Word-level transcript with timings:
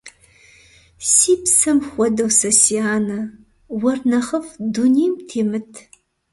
Си 1.13 1.33
псэм 1.43 1.77
хуэдэу 1.87 2.29
сэ 2.39 2.51
си 2.61 2.77
анэ, 2.95 3.19
уэр 3.81 3.99
нэхъыфӀ 4.09 4.53
дунейм 4.73 5.13
темыт. 5.27 5.71